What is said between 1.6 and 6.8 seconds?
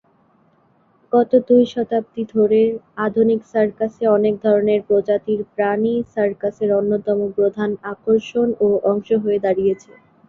শতাব্দী ধরে আধুনিক সার্কাসে অনেক ধরনের প্রজাতির প্রাণী সার্কাসের